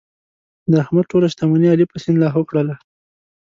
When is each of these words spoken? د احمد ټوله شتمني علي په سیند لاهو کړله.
د 0.71 0.73
احمد 0.83 1.05
ټوله 1.11 1.27
شتمني 1.33 1.67
علي 1.73 1.85
په 1.89 1.97
سیند 2.03 2.17
لاهو 2.23 2.41
کړله. 2.49 2.75